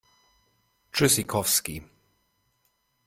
[0.91, 1.75] Tschüssikowski!